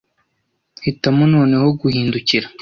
Hitamo 0.85 1.19
noneho 1.33 1.67
guhindukira? 1.81 2.47